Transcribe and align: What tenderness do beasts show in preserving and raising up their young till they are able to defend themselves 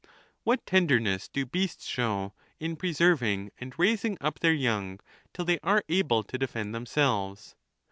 What 0.43 0.65
tenderness 0.65 1.27
do 1.27 1.45
beasts 1.45 1.85
show 1.85 2.33
in 2.59 2.75
preserving 2.75 3.51
and 3.59 3.77
raising 3.77 4.17
up 4.19 4.39
their 4.39 4.51
young 4.51 4.99
till 5.31 5.45
they 5.45 5.59
are 5.61 5.83
able 5.89 6.23
to 6.23 6.39
defend 6.39 6.73
themselves 6.73 7.55